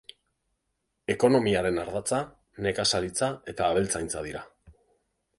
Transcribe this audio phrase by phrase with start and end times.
[1.15, 2.21] Ekonomiaren ardatza
[2.67, 4.41] nekazaritza eta abeltzaintza dira.